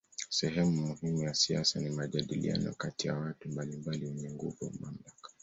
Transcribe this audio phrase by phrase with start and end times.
[0.29, 5.29] Sehemu muhimu ya siasa ni majadiliano kati ya watu mbalimbali wenye nguvu au mamlaka.